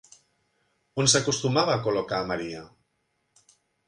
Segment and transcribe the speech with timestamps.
[1.03, 2.63] On s'acostumava a col·locar a Maria?